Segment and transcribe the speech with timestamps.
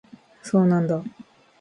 [0.41, 1.03] そうなんだ